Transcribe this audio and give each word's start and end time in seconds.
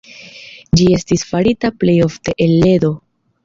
Ĝi 0.79 0.87
estis 0.97 1.27
farita 1.33 1.73
plej 1.85 1.97
ofte 2.09 2.39
el 2.49 2.59
ledo. 2.67 2.95